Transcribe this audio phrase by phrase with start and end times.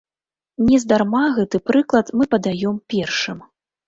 [0.69, 3.45] Нездарма гэты прыклад мы падаём першым.